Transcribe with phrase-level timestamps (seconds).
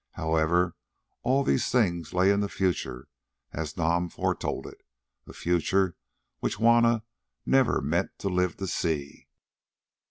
[0.13, 0.73] However,
[1.21, 3.07] all these things lay in the future
[3.53, 4.81] as Nam foretold it,
[5.27, 5.95] a future
[6.39, 7.03] which Juanna
[7.45, 9.27] never meant to live to see.